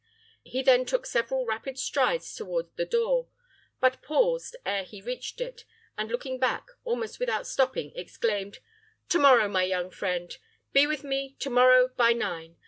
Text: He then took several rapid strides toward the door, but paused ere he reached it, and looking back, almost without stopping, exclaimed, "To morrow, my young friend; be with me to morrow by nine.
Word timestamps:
He 0.41 0.63
then 0.63 0.85
took 0.87 1.05
several 1.05 1.45
rapid 1.45 1.77
strides 1.77 2.33
toward 2.33 2.75
the 2.75 2.87
door, 2.87 3.27
but 3.79 4.01
paused 4.01 4.55
ere 4.65 4.81
he 4.83 4.99
reached 4.99 5.39
it, 5.39 5.63
and 5.95 6.09
looking 6.09 6.39
back, 6.39 6.65
almost 6.83 7.19
without 7.19 7.45
stopping, 7.45 7.91
exclaimed, 7.95 8.61
"To 9.09 9.19
morrow, 9.19 9.47
my 9.47 9.61
young 9.61 9.91
friend; 9.91 10.35
be 10.73 10.87
with 10.87 11.03
me 11.03 11.35
to 11.41 11.49
morrow 11.51 11.87
by 11.95 12.13
nine. 12.13 12.57